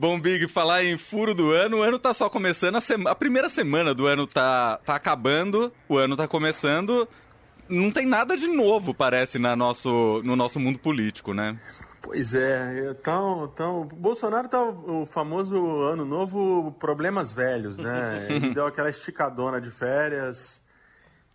[0.00, 3.10] Bom, Big, falar em furo do ano, o ano tá só começando, a, sema...
[3.10, 7.08] a primeira semana do ano tá, tá acabando, o ano tá começando,
[7.68, 11.58] não tem nada de novo, parece, na nosso, no nosso mundo político, né?
[12.00, 18.24] Pois é, então, então Bolsonaro tá o, famoso ano novo problemas velhos, né?
[18.30, 20.60] Ele deu aquela esticadona de férias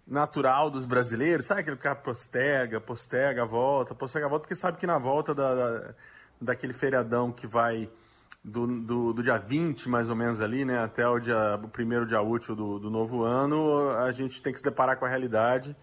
[0.08, 4.98] natural dos brasileiros, sabe aquele cara posterga, posterga, volta, posterga, volta, porque sabe que na
[4.98, 5.94] volta da, da
[6.40, 7.90] daquele feriadão que vai
[8.44, 12.06] do, do, do, dia 20, mais ou menos ali, né, até o, dia, o primeiro
[12.06, 15.76] dia útil do, do novo ano, a gente tem que se deparar com a realidade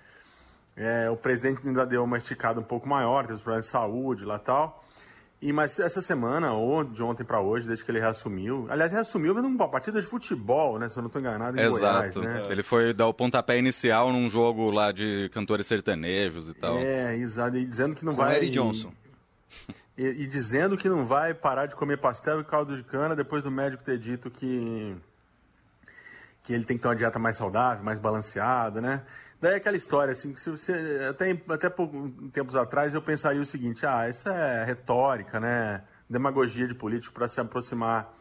[0.81, 4.39] é, o presidente ainda deu uma esticada um pouco maior, teve problemas de saúde lá
[4.39, 4.83] tal.
[5.43, 8.67] E, mas essa semana, ou de ontem para hoje, desde que ele reassumiu.
[8.69, 10.89] Aliás, reassumiu numa partida de futebol, né?
[10.89, 12.21] Se eu não estou enganado, em Exato.
[12.21, 12.47] Goiás, né?
[12.51, 16.79] Ele foi dar o pontapé inicial num jogo lá de cantores sertanejos e tal.
[16.79, 17.57] É, exato.
[17.57, 18.37] E dizendo que não Com vai.
[18.37, 18.93] Eric Johnson.
[19.97, 23.43] E, e, dizendo que não vai parar de comer pastel e caldo de cana depois
[23.43, 24.97] do médico ter dito que.
[26.43, 29.03] que ele tem que ter uma dieta mais saudável, mais balanceada, né?
[29.41, 31.71] Daí aquela história, assim, se você, até, até
[32.33, 35.83] tempos atrás eu pensaria o seguinte, ah, isso é retórica, né?
[36.09, 38.15] Demagogia de político para se aproximar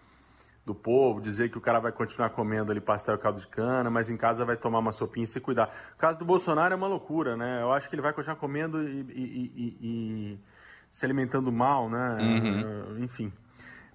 [0.66, 3.90] do povo, dizer que o cara vai continuar comendo ali pastel e caldo de cana,
[3.90, 5.74] mas em casa vai tomar uma sopinha e se cuidar.
[5.96, 7.62] O caso do Bolsonaro é uma loucura, né?
[7.62, 10.40] Eu acho que ele vai continuar comendo e, e, e, e
[10.92, 12.18] se alimentando mal, né?
[12.20, 13.04] Uhum.
[13.04, 13.32] Enfim.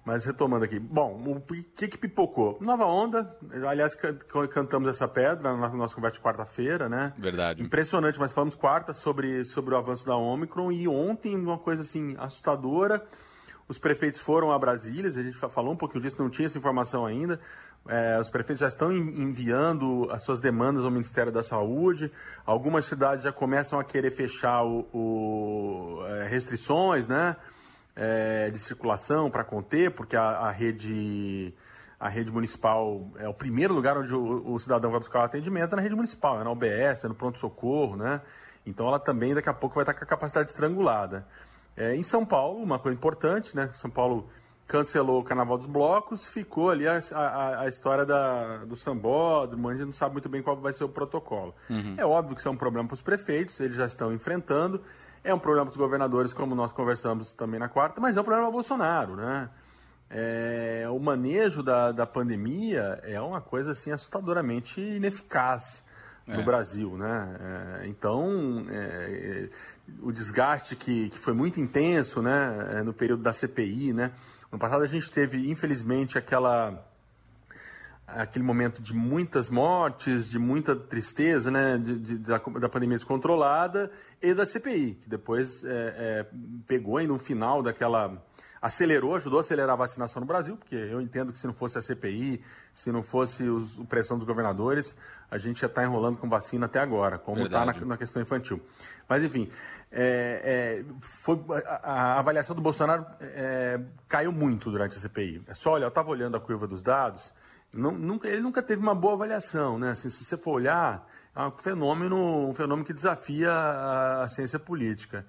[0.05, 0.77] Mas retomando aqui.
[0.77, 2.59] Bom, o que, que pipocou?
[2.61, 3.35] Nova onda.
[3.67, 3.97] Aliás,
[4.51, 7.11] cantamos essa pedra na nossa conversa de quarta-feira, né?
[7.17, 7.63] Verdade.
[7.63, 12.15] Impressionante, mas falamos quarta sobre, sobre o avanço da Omicron e ontem uma coisa assim
[12.19, 13.03] assustadora.
[13.67, 17.05] Os prefeitos foram a Brasília, a gente falou um pouquinho disso, não tinha essa informação
[17.05, 17.39] ainda.
[17.87, 22.11] É, os prefeitos já estão enviando as suas demandas ao Ministério da Saúde.
[22.45, 27.35] Algumas cidades já começam a querer fechar o, o é, restrições, né?
[27.95, 31.53] é, de circulação para conter, porque a, a, rede
[31.99, 35.73] a rede municipal é o primeiro lugar onde o, o cidadão vai buscar o atendimento
[35.73, 38.21] é na rede municipal, é na UBS, é no pronto-socorro, né?
[38.65, 41.25] Então ela também daqui a pouco vai estar com a capacidade estrangulada.
[41.75, 43.69] É, em São Paulo, uma coisa importante, né?
[43.73, 44.29] São Paulo
[44.67, 49.73] cancelou o Carnaval dos Blocos, ficou ali a, a, a história da, do sambódromo, a
[49.73, 51.53] gente não sabe muito bem qual vai ser o protocolo.
[51.69, 51.95] Uhum.
[51.97, 54.81] É óbvio que isso é um problema para os prefeitos, eles já estão enfrentando,
[55.23, 58.23] é um problema para os governadores, como nós conversamos também na quarta, mas é um
[58.23, 59.49] problema para Bolsonaro, né?
[60.09, 65.83] É, o manejo da, da pandemia é uma coisa assim assustadoramente ineficaz
[66.27, 66.43] no é.
[66.43, 67.37] Brasil, né?
[67.81, 69.49] É, então, é,
[70.01, 72.79] o desgaste que, que foi muito intenso, né?
[72.79, 74.11] É, no período da CPI, né?
[74.51, 76.83] No passado a gente teve, infelizmente, aquela
[78.07, 83.91] aquele momento de muitas mortes, de muita tristeza, né, de, de, da, da, pandemia descontrolada
[84.21, 86.25] e da CPI, que depois é, é,
[86.67, 88.15] pegou ainda um final daquela
[88.65, 91.77] acelerou, ajudou a acelerar a vacinação no Brasil, porque eu entendo que se não fosse
[91.77, 92.41] a CPI,
[92.73, 94.95] se não fosse os, a pressão dos governadores,
[95.29, 98.59] a gente já está enrolando com vacina até agora, como está na, na, questão infantil.
[99.07, 99.51] Mas, enfim,
[99.91, 105.43] é, é, foi, a, a, avaliação do Bolsonaro é, caiu muito durante a CPI.
[105.45, 107.31] É só, olha, eu estava olhando a curva dos dados,
[107.71, 109.91] não, nunca, ele nunca teve uma boa avaliação, né?
[109.91, 114.57] Assim, se você for olhar, é um fenômeno, um fenômeno que desafia a, a ciência
[114.57, 115.23] política.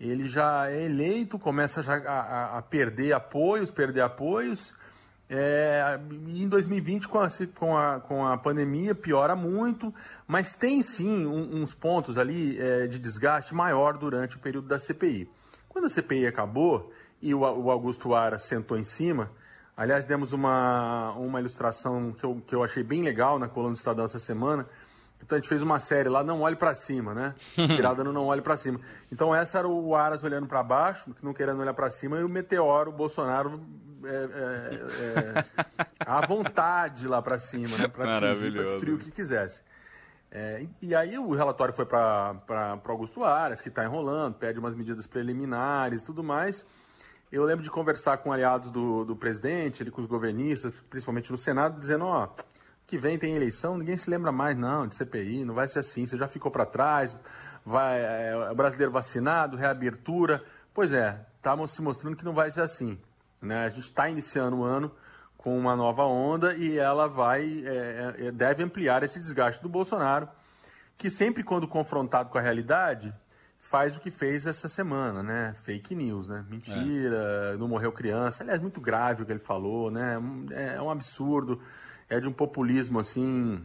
[0.00, 4.72] Ele já é eleito, começa a, a perder apoios, perder apoios.
[5.28, 9.94] É, em 2020, com a, com, a, com a pandemia, piora muito,
[10.26, 14.78] mas tem sim um, uns pontos ali é, de desgaste maior durante o período da
[14.78, 15.30] CPI.
[15.68, 19.30] Quando a CPI acabou e o, o Augusto Aras sentou em cima,
[19.80, 23.78] Aliás, demos uma, uma ilustração que eu, que eu achei bem legal na coluna do
[23.78, 24.68] Estadão essa semana.
[25.22, 27.34] Então a gente fez uma série lá, Não Olhe para Cima, né?
[27.56, 28.80] Inspirada no Não Olhe para Cima.
[29.12, 32.28] Então essa era o Aras olhando para baixo, não querendo olhar para cima, e o
[32.28, 33.60] Meteoro, o Bolsonaro,
[34.04, 35.64] é, é, é,
[36.00, 37.88] à vontade lá para cima, né?
[37.88, 39.62] Para destruir o que quisesse.
[40.32, 45.06] É, e aí o relatório foi para Augusto Aras, que está enrolando, pede umas medidas
[45.06, 46.64] preliminares e tudo mais.
[47.32, 51.38] Eu lembro de conversar com aliados do, do presidente, ele com os governistas, principalmente no
[51.38, 52.28] Senado, dizendo, ó,
[52.90, 56.04] que vem tem eleição, ninguém se lembra mais não de CPI, não vai ser assim,
[56.04, 57.16] você já ficou para trás,
[57.64, 60.42] vai é, brasileiro vacinado, reabertura.
[60.74, 62.98] Pois é, estamos se mostrando que não vai ser assim.
[63.40, 63.64] Né?
[63.64, 64.90] A gente está iniciando o ano
[65.38, 70.28] com uma nova onda e ela vai é, é, deve ampliar esse desgaste do Bolsonaro,
[70.98, 73.14] que sempre quando confrontado com a realidade
[73.60, 75.54] faz o que fez essa semana, né?
[75.62, 76.44] Fake news, né?
[76.48, 77.56] Mentira, é.
[77.56, 78.42] não morreu criança.
[78.42, 80.18] Aliás, muito grave o que ele falou, né?
[80.50, 81.60] É um absurdo,
[82.10, 83.62] é de um populismo assim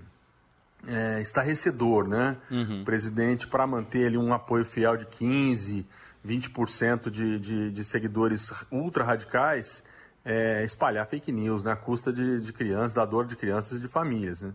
[0.87, 2.37] é, estarrecedor, né?
[2.49, 2.81] Uhum.
[2.81, 5.85] O presidente, para manter ali um apoio fiel de 15,
[6.25, 9.83] 20% de, de, de seguidores ultra radicais,
[10.23, 13.81] é, espalhar fake news, na né, custa de, de crianças, da dor de crianças e
[13.81, 14.41] de famílias.
[14.41, 14.53] Né?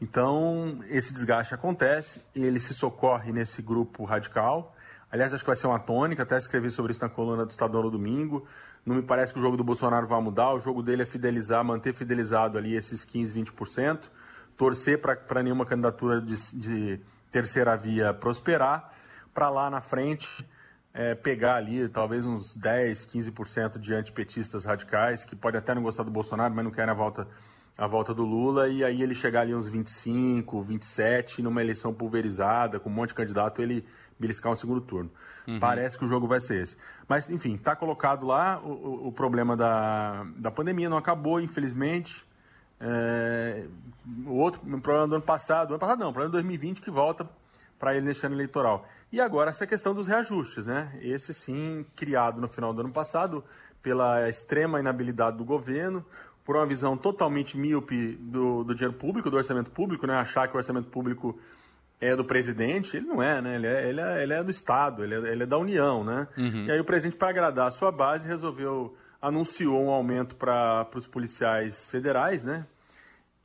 [0.00, 4.74] Então, esse desgaste acontece, ele se socorre nesse grupo radical.
[5.10, 7.82] Aliás, acho que vai ser uma tônica, até escrevi sobre isso na coluna do Estadão
[7.82, 8.46] no domingo.
[8.84, 11.64] Não me parece que o jogo do Bolsonaro vai mudar, o jogo dele é fidelizar,
[11.64, 14.00] manter fidelizado ali esses 15, 20%,
[14.56, 17.00] torcer para nenhuma candidatura de, de
[17.30, 18.92] terceira via prosperar,
[19.32, 20.46] para lá na frente
[20.92, 26.02] é, pegar ali talvez uns 10, 15% de antipetistas radicais, que podem até não gostar
[26.02, 27.28] do Bolsonaro, mas não querem a volta,
[27.78, 32.80] a volta do Lula, e aí ele chegar ali uns 25, 27, numa eleição pulverizada,
[32.80, 33.86] com um monte de candidato, ele
[34.18, 35.08] beliscar um segundo turno.
[35.46, 35.60] Uhum.
[35.60, 36.76] Parece que o jogo vai ser esse.
[37.06, 42.26] Mas, enfim, está colocado lá, o, o, problema da, da pandemia não acabou, infelizmente.
[42.80, 43.66] É,
[44.26, 46.90] o outro o problema do ano passado, ano passado não, o problema de 2020 que
[46.90, 47.28] volta
[47.78, 48.88] para ele neste ano eleitoral.
[49.12, 50.98] E agora essa questão dos reajustes, né?
[51.00, 53.44] Esse sim, criado no final do ano passado
[53.80, 56.04] pela extrema inabilidade do governo,
[56.48, 60.14] por uma visão totalmente míope do, do dinheiro público, do orçamento público, né?
[60.14, 61.38] Achar que o orçamento público
[62.00, 63.56] é do presidente, ele não é, né?
[63.56, 66.26] Ele é, ele é, ele é do Estado, ele é, ele é da União, né?
[66.38, 66.64] Uhum.
[66.64, 71.06] E aí o presidente, para agradar a sua base, resolveu, anunciou um aumento para os
[71.06, 72.66] policiais federais, né?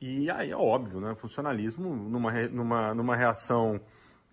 [0.00, 1.14] E aí é óbvio, né?
[1.14, 3.78] Funcionalismo numa, numa, numa reação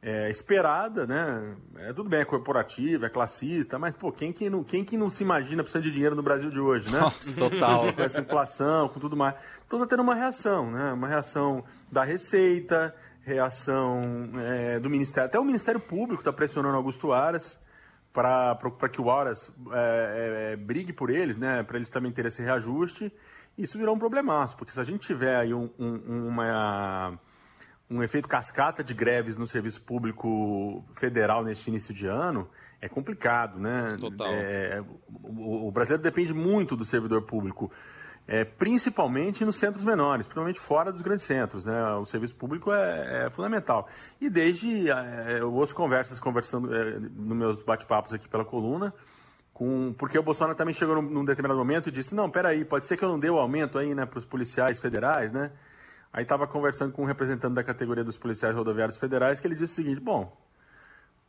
[0.01, 1.55] é, esperada, né?
[1.77, 5.09] É, tudo bem, é corporativa, é classista, mas, pô, quem que não, quem que não
[5.11, 6.99] se imagina precisando de dinheiro no Brasil de hoje, né?
[7.01, 7.93] Nossa, total.
[7.93, 9.35] com essa inflação, com tudo mais.
[9.65, 10.91] Então tá tendo uma reação, né?
[10.93, 15.27] Uma reação da Receita, reação é, do Ministério.
[15.27, 17.59] Até o Ministério Público está pressionando Augusto Aras
[18.11, 18.57] para
[18.91, 21.61] que o Aras é, é, brigue por eles, né?
[21.61, 23.13] Para eles também terem esse reajuste.
[23.55, 27.19] Isso virou um problemaço, porque se a gente tiver aí um, um, uma
[27.91, 32.49] um efeito cascata de greves no serviço público federal neste início de ano
[32.79, 33.97] é complicado, né?
[33.99, 34.27] Total.
[34.31, 34.81] É,
[35.23, 37.69] o, o, brasileiro depende muito do servidor público,
[38.25, 41.93] é, principalmente nos centros menores, principalmente fora dos grandes centros, né?
[41.95, 43.87] O serviço público é, é fundamental.
[44.21, 48.93] E desde é, eu ouço conversas conversando é, nos meus bate-papos aqui pela coluna,
[49.53, 52.85] com, porque o Bolsonaro também chegou num, num determinado momento e disse, não, peraí, pode
[52.85, 55.51] ser que eu não dê o aumento aí, né, para os policiais federais, né?
[56.13, 59.73] Aí estava conversando com um representante da categoria dos policiais rodoviários federais que ele disse
[59.73, 60.35] o seguinte: bom,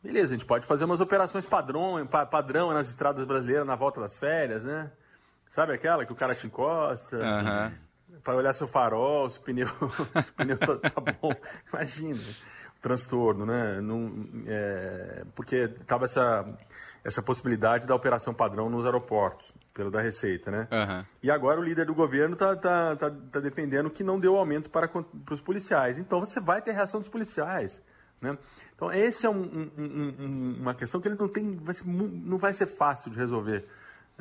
[0.03, 4.17] beleza, a gente pode fazer umas operações padrão, padrão nas estradas brasileiras na volta das
[4.17, 4.91] férias, né?
[5.49, 7.15] Sabe aquela que o cara te encosta?
[7.15, 8.19] Uhum.
[8.23, 9.67] Para olhar seu farol, se o pneu,
[10.23, 11.31] se o pneu tá, tá bom.
[11.71, 12.19] Imagina,
[12.83, 13.79] transtorno, né?
[13.81, 16.45] Não, é, porque tava essa,
[17.01, 20.67] essa possibilidade da operação padrão nos aeroportos pelo da Receita, né?
[20.69, 21.05] Uhum.
[21.23, 24.69] E agora o líder do governo está tá, tá, tá defendendo que não deu aumento
[24.69, 25.97] para, para os policiais.
[25.97, 27.81] Então você vai ter reação dos policiais.
[28.21, 28.37] Né?
[28.75, 32.37] Então, essa é um, um, um, uma questão que ele não tem, vai ser, não
[32.37, 33.65] vai ser fácil de resolver.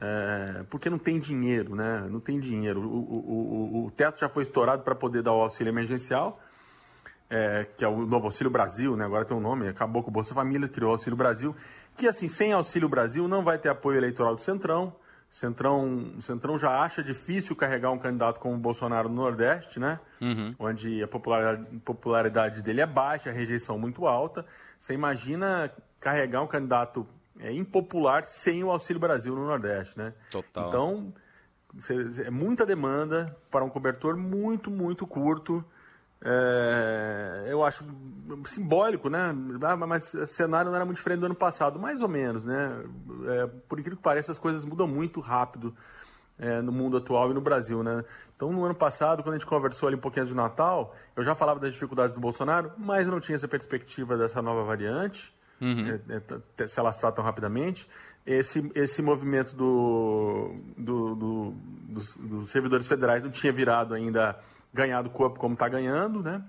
[0.01, 2.07] É, porque não tem dinheiro, né?
[2.09, 2.81] Não tem dinheiro.
[2.81, 6.41] O, o, o, o teto já foi estourado para poder dar o auxílio emergencial,
[7.33, 9.07] é, que é o novo Auxílio Brasil, né?
[9.07, 11.57] Agora tem um nome, acabou com o Bolsa Família, criou o Auxílio Brasil,
[11.97, 14.95] que assim, sem Auxílio Brasil não vai ter apoio eleitoral do Centrão,
[15.31, 19.99] Centrão, Centrão já acha difícil carregar um candidato como o Bolsonaro no Nordeste, né?
[20.21, 20.55] Uhum.
[20.59, 24.45] Onde a popularidade, popularidade, dele é baixa, a rejeição muito alta.
[24.79, 27.09] Você imagina carregar um candidato
[27.41, 30.13] é, impopular sem o Auxílio Brasil no Nordeste, né?
[30.31, 30.69] Total.
[30.69, 31.15] Então,
[32.27, 35.65] é muita demanda para um cobertor muito, muito curto.
[36.25, 37.85] É, eu acho
[38.47, 39.35] simbólico, né?
[39.63, 42.85] Ah, mas o cenário não era muito diferente do ano passado, mais ou menos, né?
[43.27, 45.75] É, por incrível que pareça, as coisas mudam muito rápido
[46.39, 48.05] é, no mundo atual e no Brasil, né?
[48.37, 51.35] Então, no ano passado, quando a gente conversou ali um pouquinho de Natal, eu já
[51.35, 56.01] falava das dificuldades do Bolsonaro, mas não tinha essa perspectiva dessa nova variante, uhum.
[56.09, 57.89] É, é, se elas tratam rapidamente.
[58.25, 61.55] Esse, esse movimento do, do, do
[61.93, 64.39] dos, dos servidores federais não tinha virado ainda
[64.73, 66.43] ganhar do corpo como está ganhando, né?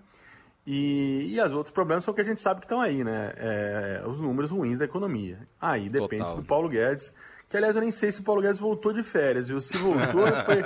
[0.65, 3.33] E, e os outros problemas são que a gente sabe que estão aí, né?
[3.35, 5.39] É, os números ruins da economia.
[5.59, 6.35] Aí depende Total.
[6.37, 7.13] do Paulo Guedes.
[7.49, 9.59] Que, aliás, eu nem sei se o Paulo Guedes voltou de férias, viu?
[9.59, 10.63] Se voltou, foi...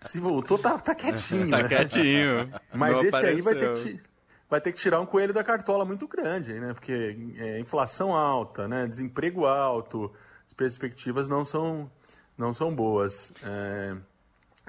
[0.00, 1.50] se voltou, tá, tá quietinho.
[1.50, 1.68] tá né?
[1.68, 2.50] quietinho.
[2.72, 3.36] Mas Não esse apareceu.
[3.36, 4.00] aí vai ter, que,
[4.48, 6.74] vai ter que tirar um coelho da cartola muito grande, né?
[6.74, 8.86] Porque é, inflação alta, né?
[8.86, 10.12] desemprego alto,
[10.46, 11.90] as perspectivas não são,
[12.36, 13.32] não são boas.
[13.42, 13.96] É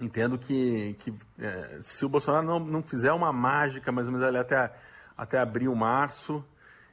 [0.01, 4.27] entendo que, que é, se o Bolsonaro não, não fizer uma mágica, mais ou menos
[4.27, 4.71] ali até,
[5.17, 6.43] até abril, março,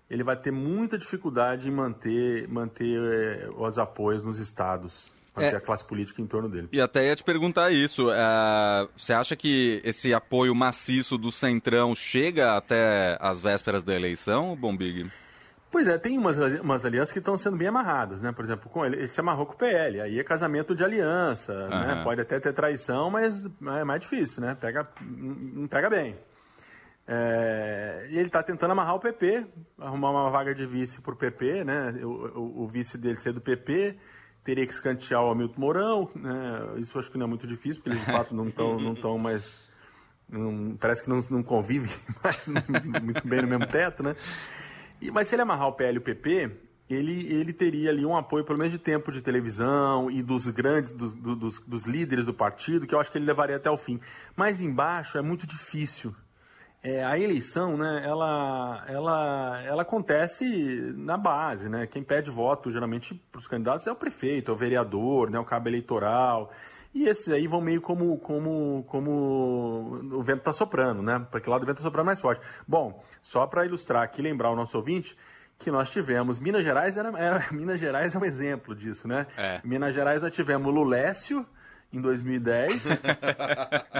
[0.08, 5.12] ele vai ter muita dificuldade em manter, manter é, os apoios nos estados.
[5.34, 6.68] Manter é, a classe política em torno dele.
[6.70, 8.10] E até ia te perguntar isso.
[8.12, 14.54] É, você acha que esse apoio maciço do Centrão chega até as vésperas da eleição,
[14.54, 15.10] Bombig?
[15.72, 18.30] Pois é, tem umas, umas alianças que estão sendo bem amarradas, né?
[18.30, 21.54] Por exemplo, com ele, ele se amarrou com o PL, aí é casamento de aliança,
[21.54, 21.68] uhum.
[21.70, 22.00] né?
[22.04, 24.54] Pode até ter traição, mas é mais difícil, né?
[24.54, 26.14] Pega, não pega bem.
[27.08, 29.46] É, e ele está tentando amarrar o PP,
[29.78, 31.90] arrumar uma vaga de vice para o PP, né?
[32.02, 33.96] O, o, o, vice dele ser do PP,
[34.44, 36.68] teria que escantear o Hamilton Mourão, né?
[36.76, 39.16] Isso acho que não é muito difícil, porque eles de fato não estão não tão
[39.16, 39.56] mais.
[40.28, 41.90] Não, parece que não, não convivem
[42.22, 42.46] mais
[43.02, 44.14] muito bem no mesmo teto, né?
[45.02, 46.50] E, mas se ele amarrar o PL e o PP,
[46.88, 50.92] ele, ele teria ali um apoio, pelo menos de tempo de televisão e dos grandes,
[50.92, 53.76] do, do, dos, dos líderes do partido, que eu acho que ele levaria até o
[53.76, 53.98] fim.
[54.36, 56.14] Mas embaixo é muito difícil
[56.82, 60.44] é, a eleição, né, ela, ela, ela acontece
[60.96, 61.86] na base, né?
[61.86, 65.44] Quem pede voto geralmente para os candidatos é o prefeito, é o vereador, né, o
[65.44, 66.50] cabo eleitoral.
[66.92, 71.24] E esses aí vão meio como, como, como o vento está soprando, né?
[71.30, 72.42] Para que lado o vento está soprando mais forte.
[72.66, 75.16] Bom, só para ilustrar aqui, lembrar o nosso ouvinte
[75.58, 76.40] que nós tivemos.
[76.40, 79.26] Minas Gerais era, era Minas Gerais é um exemplo disso, né?
[79.38, 79.60] É.
[79.62, 81.46] Minas Gerais nós tivemos Lulécio
[81.92, 82.84] em 2010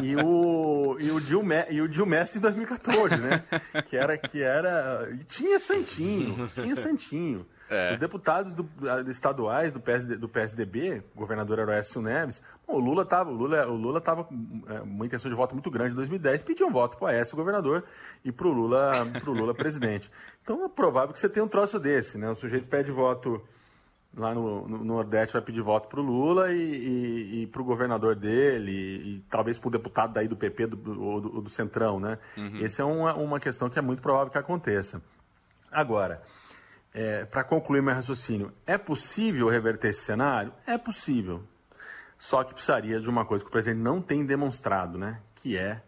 [0.03, 3.43] e o e o Gil, e o Gil Messi em 2014, né?
[3.87, 7.47] Que era que era e tinha Santinho, tinha Santinho.
[7.73, 7.95] É.
[7.95, 8.69] Os deputados do,
[9.09, 13.67] estaduais do, PSD, do PSDB, o governador Aécio Neves, bom, o Lula estava o Lula,
[13.67, 14.29] o Lula tava
[14.69, 17.35] é, uma intenção de voto muito grande em 2010, pediu um voto para o Aécio
[17.35, 17.83] governador
[18.23, 20.11] e para o Lula, pro Lula presidente.
[20.43, 22.29] Então é provável que você tenha um troço desse, né?
[22.29, 23.43] O sujeito pede voto
[24.17, 27.65] lá no, no, Nordeste vai pedir voto para o Lula e, e, e para o
[27.65, 31.51] governador dele, e, e talvez para o deputado daí do PP do, ou do, do,
[31.51, 32.19] Centrão, né?
[32.37, 32.65] Uhum.
[32.65, 35.01] Essa é uma, uma questão que é muito provável que aconteça.
[35.71, 36.23] Agora,
[36.93, 40.53] é, para concluir meu raciocínio, é possível reverter esse cenário?
[40.67, 41.43] É possível.
[42.19, 45.21] Só que precisaria de uma coisa que o presidente não tem demonstrado, né?
[45.37, 45.83] Que é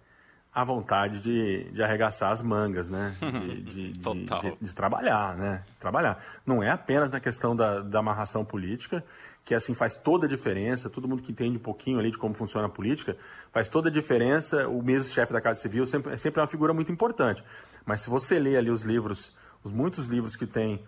[0.55, 3.17] a vontade de, de arregaçar as mangas, né?
[3.21, 5.65] De, de, de, de, trabalhar, né?
[5.81, 6.23] Trabalhar.
[6.47, 9.05] Não é apenas na questão da, da amarração política,
[9.45, 10.89] que assim faz toda a diferença.
[10.89, 13.17] Todo mundo que entende um pouquinho ali de como funciona a política
[13.53, 14.69] faz toda a diferença.
[14.69, 17.43] O mesmo chefe da Casa Civil sempre, é sempre uma figura muito importante.
[17.85, 19.33] Mas se você lê ali os livros,
[19.65, 20.85] os muitos livros que tem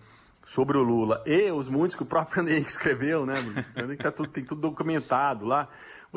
[0.46, 3.34] sobre o Lula e os muitos que o próprio Henrique escreveu, né?
[4.00, 5.68] Tá tudo, tem tudo documentado lá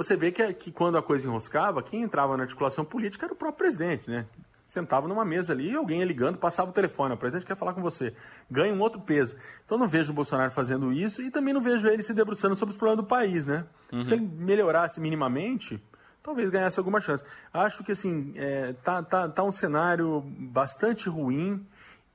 [0.03, 3.35] você vê que, que quando a coisa enroscava, quem entrava na articulação política era o
[3.35, 4.25] próprio presidente, né?
[4.65, 7.81] Sentava numa mesa ali, alguém ia ligando, passava o telefone, o presidente quer falar com
[7.81, 8.13] você,
[8.49, 9.35] ganha um outro peso.
[9.65, 12.71] Então não vejo o Bolsonaro fazendo isso e também não vejo ele se debruçando sobre
[12.71, 13.65] os problemas do país, né?
[13.91, 14.05] Uhum.
[14.05, 15.83] Se ele melhorasse minimamente,
[16.23, 17.21] talvez ganhasse alguma chance.
[17.53, 21.65] Acho que assim, é, tá, tá, tá um cenário bastante ruim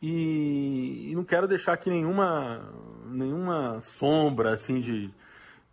[0.01, 2.67] e, e não quero deixar aqui nenhuma,
[3.05, 5.13] nenhuma sombra assim de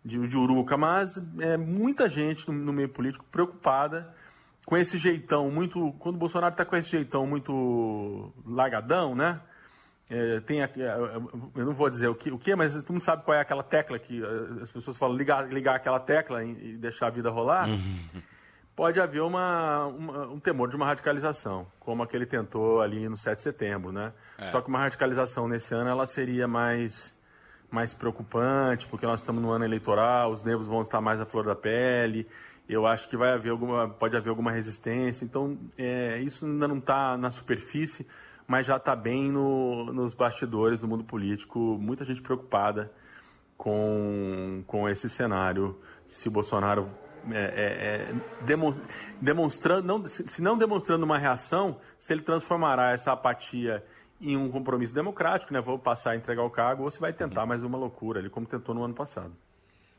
[0.04, 4.14] de, de Uruca, mas é, muita gente no, no, meio político preocupada
[4.66, 5.92] com esse jeitão muito.
[5.98, 9.40] Quando o Bolsonaro está com esse jeitão muito largadão, né?
[10.10, 11.16] É, tem a, é,
[11.54, 13.62] eu não vou dizer o que, o que, mas todo mundo sabe qual é aquela
[13.62, 17.30] tecla que é, as pessoas falam ligar, ligar aquela tecla e, e deixar a vida
[17.30, 17.68] rolar.
[17.68, 17.98] Uhum.
[18.74, 23.36] Pode haver uma, uma, um temor de uma radicalização, como aquele tentou ali no 7
[23.36, 24.12] de setembro, né?
[24.38, 24.48] É.
[24.48, 27.14] Só que uma radicalização nesse ano ela seria mais
[27.72, 31.44] mais preocupante, porque nós estamos no ano eleitoral, os nervos vão estar mais à flor
[31.44, 32.26] da pele.
[32.68, 35.24] Eu acho que vai haver alguma, pode haver alguma resistência.
[35.24, 38.06] Então, é, isso ainda não está na superfície,
[38.46, 41.58] mas já está bem no, nos bastidores do mundo político.
[41.80, 42.92] Muita gente preocupada
[43.56, 45.78] com, com esse cenário.
[46.06, 46.86] Se o Bolsonaro
[47.30, 48.14] é, é, é
[49.20, 53.84] demonstrando, não, se não demonstrando uma reação, se ele transformará essa apatia
[54.22, 55.60] em um compromisso democrático, né?
[55.60, 58.46] Vou passar a entregar o cargo, ou você vai tentar mais uma loucura ali, como
[58.46, 59.32] tentou no ano passado.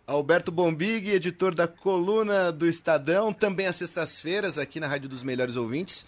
[0.07, 5.55] Alberto Bombig, editor da coluna do Estadão, também às sextas-feiras aqui na Rádio dos Melhores
[5.55, 6.05] Ouvintes,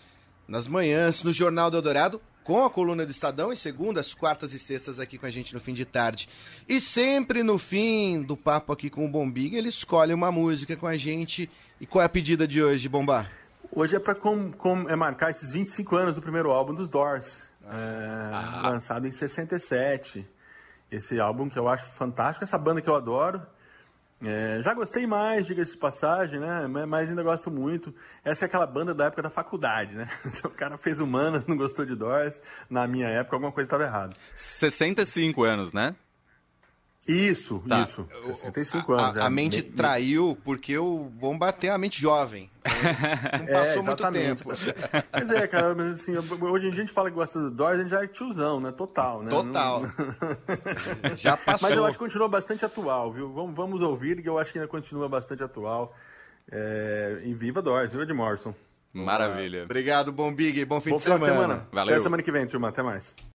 [0.47, 4.59] nas manhãs, no Jornal do Eldorado, com a coluna do Estadão, e segundas, quartas e
[4.59, 6.29] sextas aqui com a gente no fim de tarde.
[6.67, 10.87] E sempre no fim do papo aqui com o Bombig, ele escolhe uma música com
[10.87, 11.49] a gente.
[11.81, 13.31] E qual é a pedida de hoje, Bombar?
[13.71, 17.41] Hoje é para com, com, é marcar esses 25 anos do primeiro álbum dos Doors
[17.67, 18.69] é, ah.
[18.69, 20.27] lançado em 67.
[20.91, 23.41] Esse álbum que eu acho fantástico, essa banda que eu adoro.
[24.23, 26.67] É, já gostei mais, diga-se de passagem, né?
[26.87, 27.93] Mas ainda gosto muito.
[28.23, 30.09] Essa é aquela banda da época da faculdade, né?
[30.43, 32.41] O cara fez humanas, não gostou de Doors.
[32.69, 34.15] Na minha época, alguma coisa estava errada.
[34.33, 35.95] 65 anos, né?
[37.07, 37.81] Isso, tá.
[37.81, 38.07] isso.
[38.23, 39.17] 65 a, anos.
[39.17, 39.29] A, a é.
[39.29, 42.49] mente me, traiu porque o Bomba tem a mente jovem.
[42.65, 44.49] Não passou é, muito tempo.
[45.13, 47.79] Mas é, cara, mas assim, hoje em dia a gente fala que gosta do Doors,
[47.79, 48.71] a gente já é tiozão, né?
[48.71, 49.29] Total, né?
[49.29, 49.83] Total.
[51.15, 51.69] já passou.
[51.69, 53.31] Mas eu acho que continua bastante atual, viu?
[53.31, 55.95] Vamos, vamos ouvir, que eu acho que ainda continua bastante atual.
[56.51, 58.53] É, e viva Doors, viva de Morrison.
[58.91, 59.63] Maravilha.
[59.63, 61.25] Obrigado, bom Big, bom fim bom de semana.
[61.25, 61.67] semana.
[61.71, 61.93] Valeu.
[61.93, 62.69] Até semana que vem, turma.
[62.69, 63.13] Até mais.